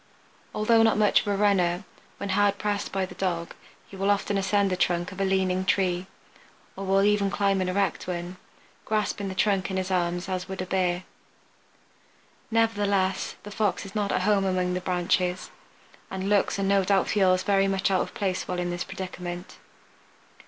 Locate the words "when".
2.17-2.29